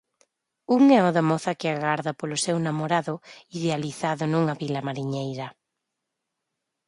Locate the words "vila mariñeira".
4.61-5.47